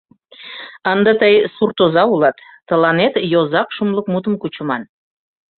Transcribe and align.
Ынде 0.93 1.11
тый 1.21 1.33
суртоза 1.55 2.03
улат, 2.13 2.37
тыланет 2.67 3.13
йозак 3.31 3.67
шумлык 3.75 4.05
мутым 4.13 4.33
кучыман. 4.41 4.81